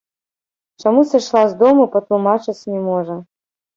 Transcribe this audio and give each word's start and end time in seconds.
Чаму 0.85 1.03
сышла 1.11 1.43
з 1.51 1.55
дому, 1.61 1.83
патлумачыць 1.97 2.59
не 2.73 2.79
можа. 2.89 3.23